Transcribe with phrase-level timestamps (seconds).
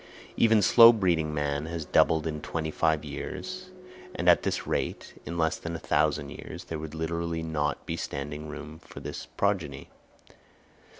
[0.35, 3.69] Even slow breeding man has doubled in twenty five years,
[4.15, 7.95] and at this rate, in less than a thousand years, there would literally not be
[7.95, 9.91] standing room for his progeny.